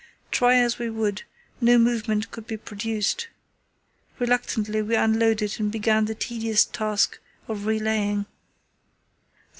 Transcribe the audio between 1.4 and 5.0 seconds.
no movement could be produced. Reluctantly we